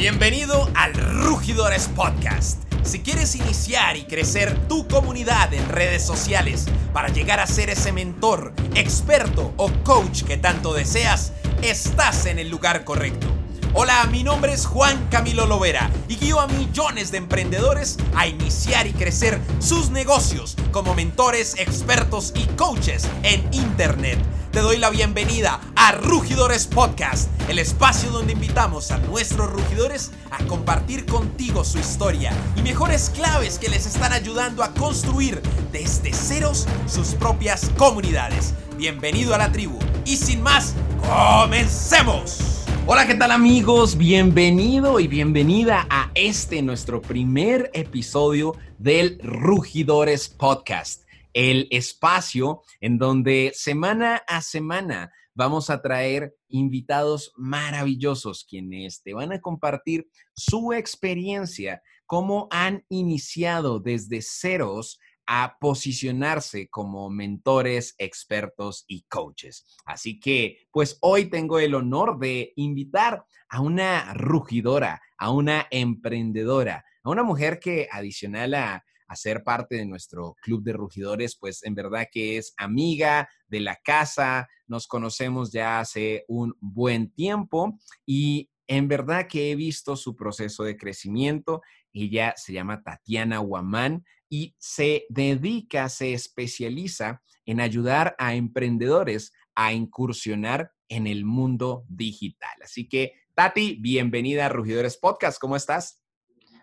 [0.00, 2.62] Bienvenido al Rugidores Podcast.
[2.84, 7.92] Si quieres iniciar y crecer tu comunidad en redes sociales para llegar a ser ese
[7.92, 13.26] mentor, experto o coach que tanto deseas, estás en el lugar correcto.
[13.74, 18.86] Hola, mi nombre es Juan Camilo Lovera y guío a millones de emprendedores a iniciar
[18.86, 24.18] y crecer sus negocios como mentores, expertos y coaches en Internet
[24.52, 30.44] te doy la bienvenida a Rugidores Podcast, el espacio donde invitamos a nuestros rugidores a
[30.44, 35.40] compartir contigo su historia y mejores claves que les están ayudando a construir
[35.70, 38.54] desde ceros sus propias comunidades.
[38.76, 42.64] Bienvenido a la tribu y sin más, comencemos.
[42.86, 43.96] Hola, ¿qué tal amigos?
[43.96, 50.99] Bienvenido y bienvenida a este nuestro primer episodio del Rugidores Podcast
[51.32, 59.32] el espacio en donde semana a semana vamos a traer invitados maravillosos quienes te van
[59.32, 69.02] a compartir su experiencia, cómo han iniciado desde ceros a posicionarse como mentores, expertos y
[69.02, 69.64] coaches.
[69.84, 76.84] Así que, pues hoy tengo el honor de invitar a una rugidora, a una emprendedora,
[77.04, 81.64] a una mujer que adicional a a ser parte de nuestro club de rugidores, pues
[81.64, 87.76] en verdad que es amiga de la casa, nos conocemos ya hace un buen tiempo
[88.06, 91.60] y en verdad que he visto su proceso de crecimiento.
[91.92, 99.72] Ella se llama Tatiana Guamán y se dedica, se especializa en ayudar a emprendedores a
[99.72, 102.62] incursionar en el mundo digital.
[102.62, 105.40] Así que, Tati, bienvenida a Rugidores Podcast.
[105.40, 106.00] ¿Cómo estás?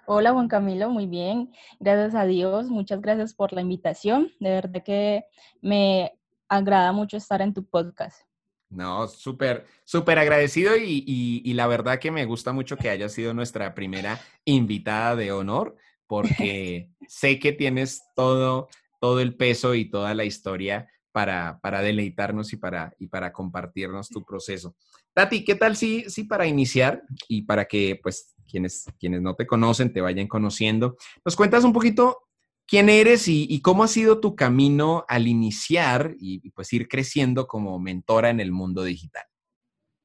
[0.09, 1.51] Hola Juan Camilo, muy bien.
[1.81, 2.67] Gracias a Dios.
[2.67, 4.31] Muchas gracias por la invitación.
[4.39, 5.25] De verdad que
[5.61, 6.13] me
[6.47, 8.21] agrada mucho estar en tu podcast.
[8.69, 13.33] No, súper, súper agradecido y, y, la verdad que me gusta mucho que hayas sido
[13.33, 15.75] nuestra primera invitada de honor
[16.07, 18.69] porque sé que tienes todo,
[19.01, 24.07] todo el peso y toda la historia para, para deleitarnos y para, y para compartirnos
[24.07, 24.73] tu proceso.
[25.17, 29.47] Tati, ¿qué tal si, si para iniciar y para que pues quienes, quienes no te
[29.47, 30.95] conocen te vayan conociendo.
[31.25, 32.27] Nos cuentas un poquito
[32.67, 37.79] quién eres y, cómo ha sido tu camino al iniciar y, pues ir creciendo como
[37.79, 39.23] mentora en el mundo digital.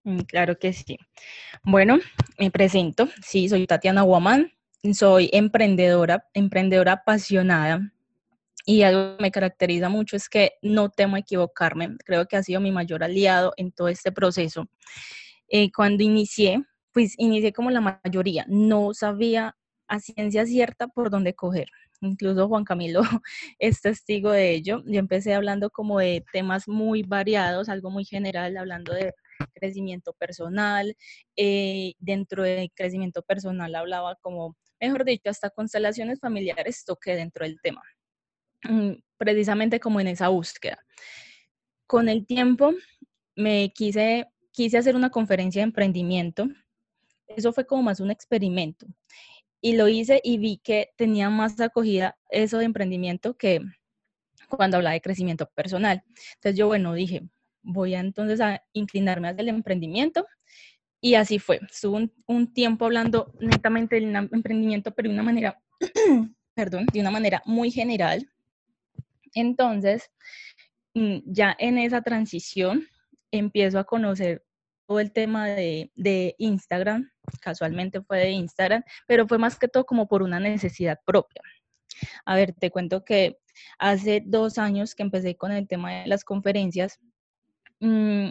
[0.04, 0.96] Mm, claro que sí.
[1.62, 1.98] Bueno,
[2.38, 3.10] me presento.
[3.22, 4.50] Sí, soy Tatiana Guamán.
[4.94, 7.92] Soy emprendedora, emprendedora apasionada.
[8.64, 11.96] Y algo que me caracteriza mucho es que no temo equivocarme.
[12.04, 14.68] Creo que ha sido mi mayor aliado en todo este proceso.
[15.48, 19.56] Eh, cuando inicié, pues inicié como la mayoría, no sabía
[19.88, 21.68] a ciencia cierta por dónde coger.
[22.00, 23.02] Incluso Juan Camilo
[23.58, 24.82] es testigo de ello.
[24.86, 29.14] Yo empecé hablando como de temas muy variados, algo muy general, hablando de
[29.54, 30.96] crecimiento personal.
[31.36, 37.60] Eh, dentro de crecimiento personal hablaba como, mejor dicho, hasta constelaciones familiares toqué dentro del
[37.62, 37.82] tema,
[39.16, 40.78] precisamente como en esa búsqueda.
[41.86, 42.72] Con el tiempo
[43.36, 46.48] me quise, quise hacer una conferencia de emprendimiento
[47.36, 48.86] eso fue como más un experimento.
[49.60, 53.60] Y lo hice y vi que tenía más acogida eso de emprendimiento que
[54.48, 56.02] cuando hablaba de crecimiento personal.
[56.34, 57.22] Entonces yo, bueno, dije,
[57.62, 60.26] voy a entonces a inclinarme hacia el emprendimiento.
[61.00, 61.60] Y así fue.
[61.70, 65.60] Estuve un, tiempo hablando netamente del emprendimiento, pero de una manera,
[66.54, 68.30] perdón, de una manera muy general.
[69.34, 70.10] Entonces,
[70.94, 72.86] mm, ya en esa transición
[73.30, 74.44] empiezo a conocer
[74.86, 77.10] todo el tema de, Instagram,
[77.40, 81.42] casualmente fue de Instagram, pero fue más que todo como por una necesidad propia.
[82.24, 83.38] A ver, te cuento que
[83.78, 86.98] hace dos años que empecé con el tema de las conferencias,
[87.80, 88.30] mm,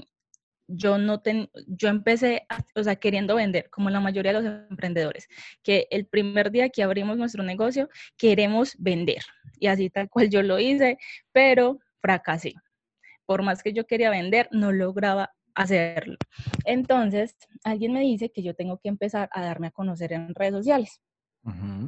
[0.73, 2.45] yo no ten, yo empecé,
[2.75, 5.27] o sea, queriendo vender, como la mayoría de los emprendedores,
[5.63, 9.21] que el primer día que abrimos nuestro negocio queremos vender.
[9.59, 10.97] Y así tal cual yo lo hice,
[11.31, 12.53] pero fracasé.
[13.25, 16.17] Por más que yo quería vender, no lograba hacerlo.
[16.65, 20.53] Entonces, alguien me dice que yo tengo que empezar a darme a conocer en redes
[20.53, 21.01] sociales.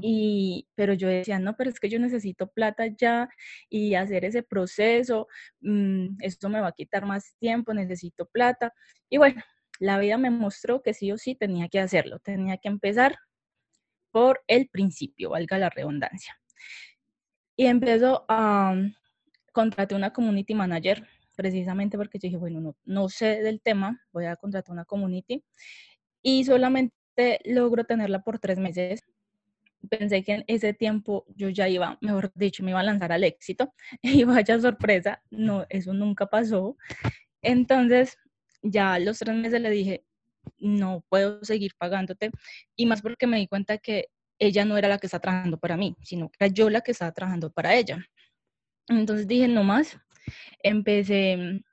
[0.02, 3.30] Y, pero yo decía, no, pero es que yo necesito plata ya
[3.70, 5.28] y hacer ese proceso,
[5.62, 8.74] mm, esto me va a quitar más tiempo, necesito plata.
[9.10, 9.42] Y bueno,
[9.80, 13.18] la vida me mostró que sí o sí tenía que hacerlo, tenía que empezar
[14.12, 16.36] por el principio, valga la redundancia.
[17.56, 18.76] Y empezó a,
[19.54, 24.26] contratar una community manager precisamente porque yo dije, bueno, no, no sé del tema, voy
[24.26, 25.44] a contratar una community
[26.22, 26.92] y solamente
[27.46, 29.04] logro tenerla por tres meses.
[29.90, 33.24] Pensé que en ese tiempo yo ya iba, mejor dicho, me iba a lanzar al
[33.24, 36.78] éxito y vaya sorpresa, no, eso nunca pasó.
[37.42, 38.18] Entonces,
[38.62, 40.06] ya a los tres meses le dije,
[40.58, 42.32] no puedo seguir pagándote.
[42.76, 44.10] Y más porque me di cuenta que
[44.40, 46.92] ella no era la que está trabajando para mí, sino que era yo la que
[46.92, 48.06] estaba trabajando para ella.
[48.88, 50.00] Entonces dije, no más.
[50.60, 51.64] Empecé,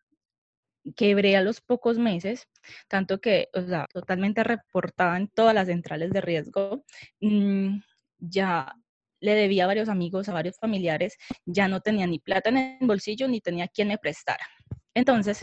[0.97, 2.49] quebré a los pocos meses,
[2.89, 6.85] tanto que, o sea, totalmente reportada en todas las centrales de riesgo.
[7.21, 7.79] Mm,
[8.21, 8.75] ya
[9.21, 12.87] le debía a varios amigos, a varios familiares, ya no tenía ni plata en el
[12.87, 14.47] bolsillo ni tenía quien me prestara.
[14.95, 15.41] Entonces,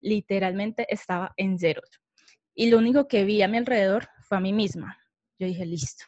[0.00, 1.90] literalmente estaba en ceros.
[2.54, 4.96] Y lo único que vi a mi alrededor fue a mí misma.
[5.38, 6.06] Yo dije, listo,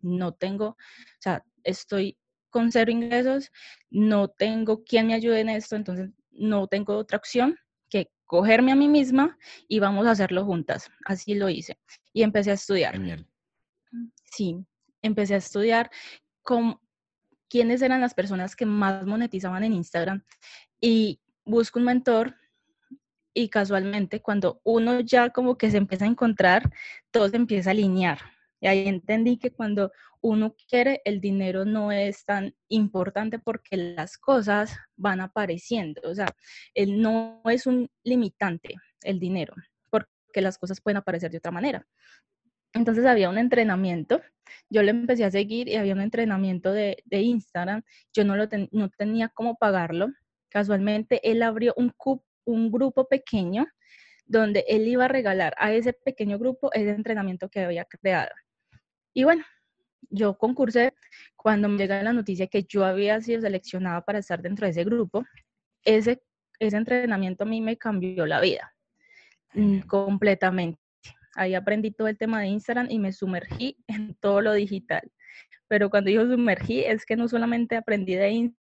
[0.00, 0.76] no tengo, o
[1.20, 2.16] sea, estoy
[2.50, 3.50] con cero ingresos,
[3.90, 7.58] no tengo quien me ayude en esto, entonces no tengo otra opción
[7.90, 9.36] que cogerme a mí misma
[9.68, 10.90] y vamos a hacerlo juntas.
[11.04, 11.78] Así lo hice.
[12.12, 12.92] Y empecé a estudiar.
[12.94, 13.28] Genial.
[14.24, 14.64] Sí,
[15.04, 15.90] empecé a estudiar
[16.42, 16.80] con
[17.48, 20.24] quiénes eran las personas que más monetizaban en Instagram
[20.80, 22.34] y busco un mentor
[23.32, 26.70] y casualmente cuando uno ya como que se empieza a encontrar,
[27.10, 28.18] todo se empieza a alinear.
[28.60, 29.92] Y ahí entendí que cuando
[30.22, 36.00] uno quiere, el dinero no es tan importante porque las cosas van apareciendo.
[36.04, 36.34] O sea,
[36.72, 39.54] él no es un limitante el dinero,
[39.90, 41.86] porque las cosas pueden aparecer de otra manera.
[42.72, 44.22] Entonces había un entrenamiento,
[44.70, 47.82] yo le empecé a seguir y había un entrenamiento de, Instagram,
[48.12, 50.08] yo no, lo no tenía cómo pagarlo.
[50.48, 51.92] Casualmente él abrió un,
[52.44, 53.66] un grupo pequeño
[54.26, 58.30] donde él iba a regalar a ese pequeño grupo ese entrenamiento que había creado.
[59.12, 59.44] Y bueno,
[60.10, 60.94] yo concursé
[61.36, 64.84] cuando me llega la noticia que yo había sido seleccionada para estar dentro de ese
[64.84, 65.24] grupo.
[65.84, 66.22] Ese,
[66.58, 68.74] ese entrenamiento a mí me cambió la vida
[69.52, 70.83] mm, completamente.
[71.36, 75.10] Ahí aprendí todo el tema de Instagram y me sumergí en todo lo digital.
[75.68, 78.64] Pero cuando digo sumergí, es que no solamente aprendí de Instagram,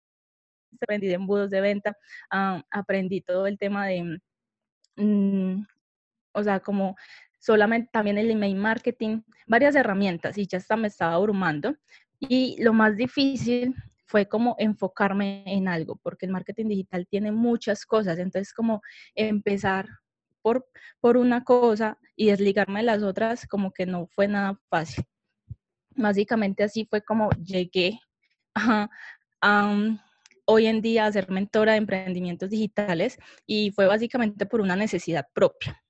[0.82, 1.98] aprendí de embudos de venta,
[2.32, 4.20] ah, aprendí todo el tema de,
[4.98, 5.66] mm,
[6.34, 6.96] o sea, como
[7.40, 11.76] solamente también el email marketing, varias herramientas y ya hasta me estaba abrumando.
[12.20, 13.76] Y lo más difícil
[14.06, 18.82] fue como enfocarme en algo, porque el marketing digital tiene muchas cosas, entonces como
[19.16, 19.88] empezar
[20.44, 20.68] por,
[21.00, 25.04] por una cosa y desligarme de las otras, como que no fue nada fácil.
[25.96, 28.00] Básicamente así fue como llegué
[28.54, 28.90] a,
[30.46, 33.18] hoy en día a ser mentora de emprendimientos digitales
[33.48, 35.82] y fue básicamente por una necesidad propia.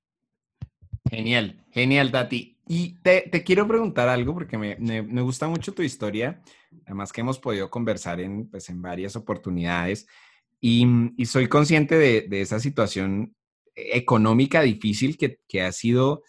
[1.10, 2.58] Genial, genial, Tati.
[2.66, 6.42] Y te, quiero preguntar algo porque me, me, gusta mucho tu historia,
[6.86, 10.08] además que hemos podido conversar en, pues, en varias oportunidades
[10.62, 13.36] y, y soy consciente de, de, esa situación
[13.76, 16.24] económica difícil que, que has sido,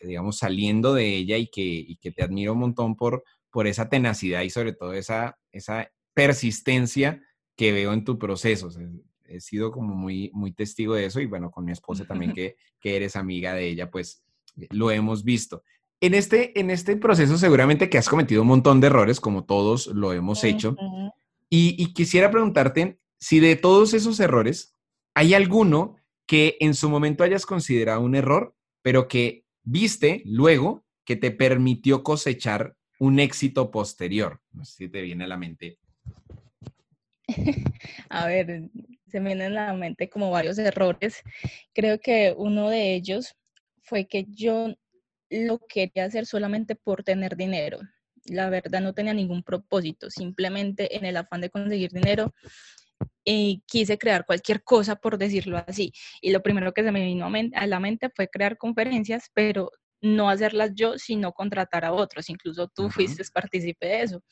[0.00, 3.88] digamos, saliendo de ella y que, y que te admiro un montón por, por esa
[3.88, 7.22] tenacidad y sobre todo esa, esa persistencia
[7.56, 8.70] que veo en tu proceso.
[9.24, 12.56] he sido como muy, muy testigo de eso y bueno, con mi esposa también que,
[12.80, 14.22] que eres amiga de ella, pues
[14.70, 15.62] lo hemos visto.
[16.00, 19.88] En este, en este proceso seguramente que has cometido un montón de errores, como todos
[19.88, 20.74] lo hemos hecho,
[21.50, 24.74] y, y quisiera preguntarte si de todos esos errores
[25.14, 25.96] hay alguno
[26.30, 32.04] que en su momento hayas considerado un error, pero que viste luego que te permitió
[32.04, 34.40] cosechar un éxito posterior.
[34.52, 35.80] No sé si te viene a la mente.
[38.08, 38.70] A ver,
[39.08, 41.20] se me vienen a la mente como varios errores.
[41.72, 43.34] Creo que uno de ellos
[43.82, 44.72] fue que yo
[45.30, 47.80] lo quería hacer solamente por tener dinero.
[48.26, 52.32] La verdad no tenía ningún propósito, simplemente en el afán de conseguir dinero
[53.24, 55.92] y quise crear cualquier cosa, por decirlo así.
[56.20, 60.30] Y lo primero que se me vino a la mente fue crear conferencias, pero no
[60.30, 62.30] hacerlas yo, sino contratar a otros.
[62.30, 64.24] Incluso tú fuiste partícipe de eso.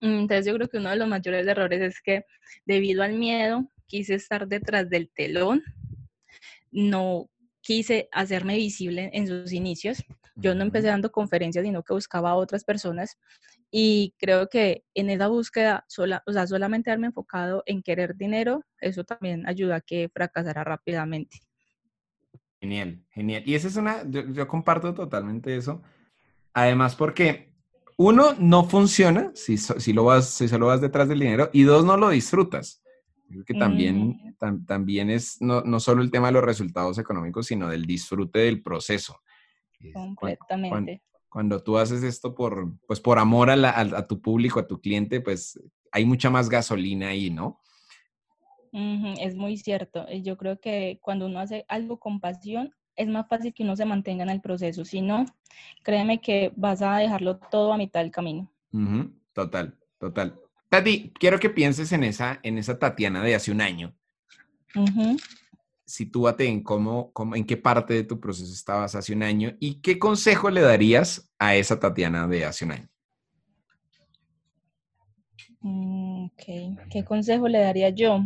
[0.00, 2.24] Entonces yo creo que uno de los mayores errores es que
[2.64, 5.62] debido al miedo quise estar detrás del telón,
[6.70, 7.30] no
[7.60, 10.04] quise hacerme visible en sus inicios.
[10.34, 13.16] Yo no empecé dando conferencias, sino que buscaba a otras personas
[13.70, 18.64] y creo que en esa búsqueda, sola, o sea, solamente haberme enfocado en querer dinero,
[18.80, 21.40] eso también ayuda a que fracasara rápidamente.
[22.60, 23.42] Genial, genial.
[23.44, 25.82] Y esa es una, yo, comparto totalmente eso.
[26.54, 27.52] Además, porque
[27.96, 31.84] uno, no funciona si, si, lo vas, si solo vas detrás del dinero, y dos,
[31.84, 32.82] no lo disfrutas.
[33.28, 37.68] Creo que también, también es no, no, solo el tema de los resultados económicos, sino
[37.68, 39.20] del disfrute del proceso.
[39.92, 40.92] Completamente cuando
[41.62, 45.60] tú haces esto por, pues por amor a, tu público, a tu cliente, pues
[45.92, 47.60] hay mucha más gasolina ahí, ¿no?
[49.18, 50.06] es muy cierto.
[50.22, 53.86] Yo creo que cuando uno hace algo con pasión, es más fácil que uno se
[53.86, 54.84] mantenga en el proceso.
[54.84, 55.24] Si no,
[55.82, 58.50] créeme que vas a dejarlo todo a mitad del camino.
[59.32, 60.38] Total, total.
[60.68, 63.94] Tati, quiero que pienses en esa, en esa Tatiana de hace un año.
[65.86, 69.80] Sitúate en cómo, cómo, en qué parte de tu proceso estabas hace un año y
[69.80, 72.88] qué consejo le darías a esa Tatiana de hace un año.
[75.60, 78.20] Mm, ¿Qué consejo le daría yo?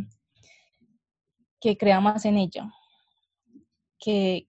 [1.61, 2.73] Que crea más en ella.
[3.99, 4.49] Que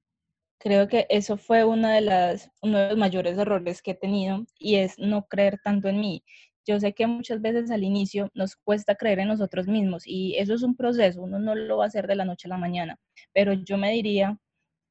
[0.57, 4.45] creo que eso fue una de las, uno de los mayores errores que he tenido
[4.57, 6.23] y es no creer tanto en mí.
[6.67, 10.53] Yo sé que muchas veces al inicio nos cuesta creer en nosotros mismos y eso
[10.53, 12.97] es un proceso, uno no lo va a hacer de la noche a la mañana,
[13.33, 14.37] pero yo me diría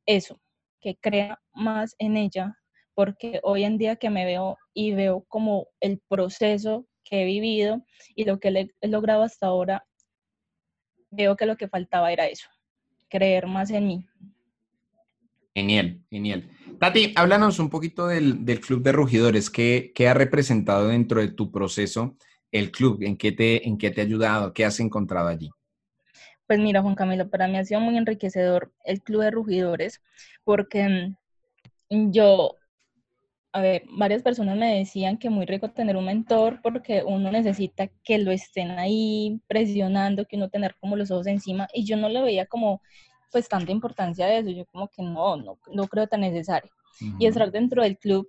[0.06, 0.40] eso,
[0.80, 2.56] que crea más en ella,
[2.94, 7.84] porque hoy en día que me veo y veo como el proceso que he vivido
[8.16, 9.86] y lo que he logrado hasta ahora,
[11.10, 12.48] veo que lo que faltaba era eso,
[13.08, 14.06] creer más en mí.
[15.54, 16.48] Genial, genial.
[16.78, 19.50] Tati, háblanos un poquito del, Club de Rugidores.
[19.50, 22.16] ¿Qué, ha representado dentro de tu proceso
[22.52, 23.02] el club?
[23.02, 24.52] ¿En qué, te, ¿En qué te ha ayudado?
[24.52, 25.50] ¿Qué has encontrado allí?
[26.46, 30.00] Pues mira, Juan Camilo, para mí ha sido muy enriquecedor el Club de Rugidores
[30.44, 31.14] porque
[31.90, 32.56] mm, yo,
[33.52, 37.88] a ver, varias personas me decían que muy rico tener un mentor porque uno necesita
[38.02, 42.08] que lo estén ahí presionando, que uno tener como los ojos encima y yo no
[42.08, 42.82] le veía como
[43.30, 44.50] pues tanta importancia de eso.
[44.50, 46.70] Yo como que no, no, no creo tan necesario.
[47.18, 48.28] Y estar dentro del club,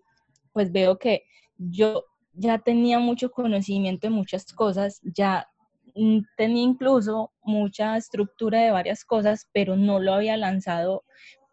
[0.53, 1.23] pues veo que
[1.57, 5.47] yo ya tenía mucho conocimiento de muchas cosas, ya
[5.95, 11.03] mm, tenía incluso mucha estructura de varias cosas, pero no lo había lanzado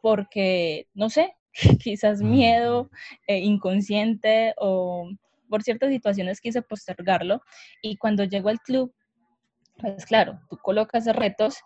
[0.00, 1.34] porque, no sé,
[1.82, 2.90] quizás miedo,
[3.26, 5.10] eh, inconsciente o
[5.48, 7.42] por ciertas situaciones quise postergarlo.
[7.82, 8.92] Y cuando llego al club,
[9.78, 11.58] pues claro, tú colocas retos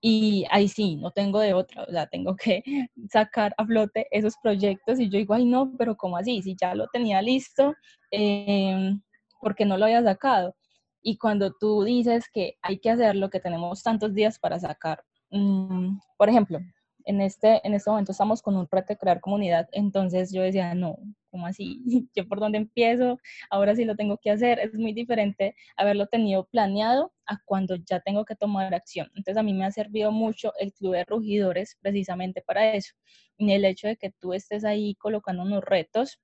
[0.00, 2.62] y ahí sí, no tengo de otra, o sea, tengo que
[3.10, 6.42] sacar a flote esos proyectos y yo digo, ay no, pero ¿cómo así?
[6.42, 7.74] Si ya lo tenía listo,
[8.10, 8.94] eh,
[9.40, 10.54] ¿por qué no lo había sacado?
[11.02, 15.98] Y cuando tú dices que hay que hacerlo, que tenemos tantos días para sacar, mm,
[16.16, 16.58] por ejemplo,
[17.04, 20.74] en este, en este momento estamos con un reto de crear comunidad, entonces yo decía,
[20.74, 20.96] no,
[21.36, 21.82] ¿cómo así?
[22.16, 23.18] ¿Yo por dónde empiezo?
[23.50, 24.58] Ahora sí lo tengo que hacer.
[24.58, 29.08] Es muy diferente haberlo tenido planeado a cuando ya tengo que tomar acción.
[29.14, 32.94] Entonces a mí me ha servido mucho el Club de Rugidores precisamente para eso.
[33.36, 36.18] Y el hecho de que tú estés ahí colocando unos retos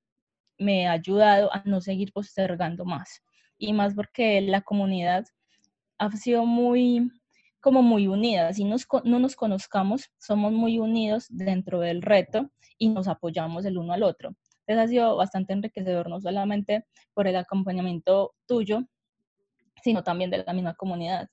[0.58, 3.22] me ha ayudado a no seguir postergando más.
[3.58, 5.26] Y más porque la comunidad
[5.98, 7.10] ha sido muy
[7.60, 8.56] como muy unidas.
[8.56, 13.92] Si no nos conozcamos, somos muy unidos dentro del reto y nos apoyamos el uno
[13.92, 14.34] al otro.
[14.72, 18.84] Entonces ha sido bastante enriquecedor, no solamente por el acompañamiento tuyo,
[19.82, 21.28] sino también de la misma comunidad.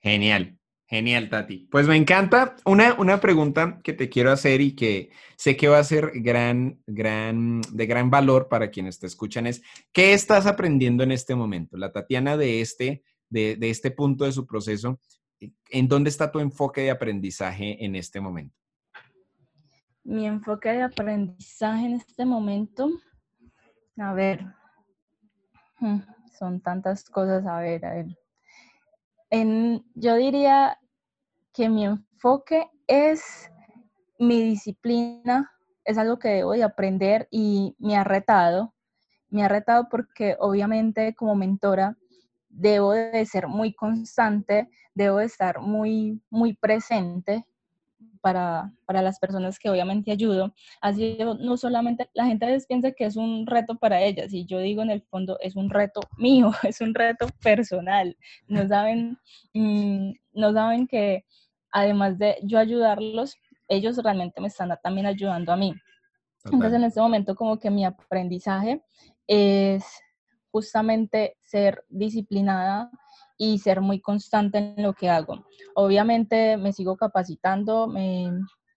[0.00, 1.68] Genial, genial, Tati.
[1.70, 2.56] Pues me encanta.
[2.64, 6.82] Una, una pregunta que te quiero hacer y que sé que va a ser gran,
[6.86, 9.62] gran, de gran valor para quienes te escuchan es,
[9.92, 11.76] ¿qué estás aprendiendo en este momento?
[11.76, 15.00] La Tatiana de este de, este punto de su proceso,
[15.70, 18.56] ¿en dónde está tu enfoque de aprendizaje en este momento?
[20.04, 22.90] Mi enfoque de aprendizaje en este momento,
[23.96, 24.44] a ver,
[25.80, 26.00] hmm,
[26.38, 28.06] son tantas cosas, a ver, a ver.
[29.30, 30.78] En, yo diría
[31.54, 33.50] que mi enfoque es
[34.18, 35.50] mi disciplina,
[35.86, 38.74] es algo que debo de aprender y me ha retado.
[39.30, 41.96] Me ha retado porque obviamente como mentora
[42.50, 47.46] debo de ser muy constante, debo de estar muy, muy presente
[48.24, 50.54] para, las personas que obviamente ayudo.
[50.80, 54.46] Así no solamente, la gente a veces piensa que es un reto para ellas y
[54.46, 58.16] yo digo en el fondo es un reto mío, es un reto personal.
[58.48, 59.18] No saben,
[59.52, 61.26] mm, no saben que
[61.70, 63.36] además de yo ayudarlos,
[63.68, 65.74] ellos realmente me están también ayudando a mí.
[66.46, 68.82] Entonces en este momento como que mi aprendizaje
[69.26, 69.84] es
[70.50, 72.90] justamente ser disciplinada
[73.36, 75.46] y ser muy constante en lo que hago.
[75.74, 77.92] Obviamente me sigo capacitando,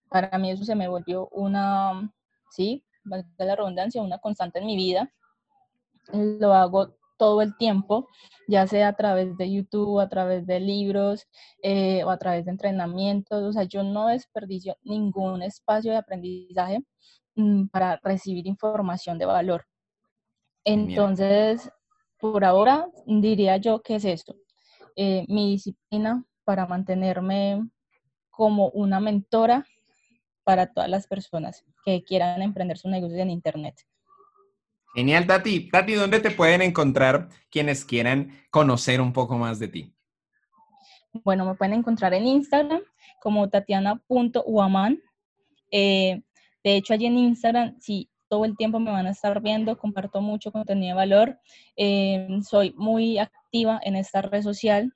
[0.10, 2.12] para mí eso se me volvió una,
[2.52, 5.12] sí, de la redundancia, una constante en mi vida.
[6.12, 8.08] Lo hago todo el tiempo,
[8.48, 11.28] ya sea a través de YouTube, a través de libros
[11.62, 13.44] eh, o a través de entrenamientos.
[13.44, 16.80] O sea, yo no desperdicio ningún espacio de aprendizaje
[17.36, 19.66] mm, para recibir información de valor.
[20.64, 21.72] Entonces,
[22.20, 24.36] por ahora diría yo que es esto,
[24.98, 27.70] eh, mi disciplina para mantenerme
[28.32, 29.66] como una mentora
[30.44, 33.76] para todas las personas que quieran emprender sus negocios en Internet.
[34.96, 35.70] Genial, Tati.
[35.70, 39.94] Tati, ¿dónde te pueden encontrar quienes quieran conocer un poco más de ti?
[41.24, 42.82] Bueno, me pueden encontrar en Instagram
[43.22, 45.00] como tatiana.uaman.
[45.70, 46.22] Eh,
[46.64, 50.22] de hecho, allí en Instagram, si todo el tiempo me van a estar viendo, comparto
[50.22, 51.40] mucho contenido de valor,
[51.76, 54.92] em, soy muy activa en esta red social